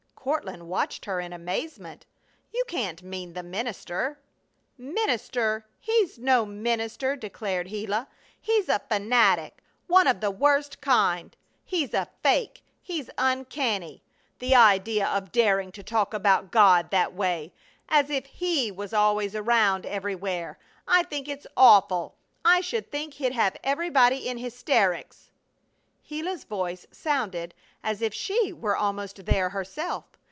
[0.23, 2.05] Courtland watched her in amazement.
[2.53, 4.19] "You can't mean the minister!"
[4.77, 5.65] "Minister!
[5.79, 8.07] He's no minister!" declared Gila.
[8.39, 9.57] "He's a fanatic!
[9.87, 11.35] One of the worst kind.
[11.65, 12.63] He's a fake!
[12.83, 14.03] He's uncanny!
[14.37, 17.51] The idea of daring to talk about God that way
[17.89, 20.59] as if He was always around every where!
[20.87, 22.13] I think it's awful!
[22.45, 25.31] I should think he'd have everybody in hysterics!"
[26.07, 30.03] Gila's voice sounded as if she were almost there herself.